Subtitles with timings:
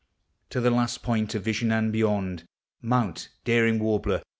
[0.49, 2.47] To the last point of vision, and beyond,
[2.81, 4.23] Mount, daring warbler!